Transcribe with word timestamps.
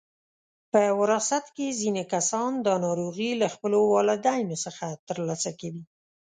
په 0.71 0.81
وراثت 0.99 1.45
کې 1.55 1.77
ځینې 1.79 2.03
کسان 2.13 2.51
دا 2.67 2.75
ناروغي 2.85 3.31
له 3.41 3.47
خپلو 3.53 3.79
والدینو 3.93 4.55
څخه 4.65 4.85
ترلاسه 5.09 5.51
کوي. 5.59 5.83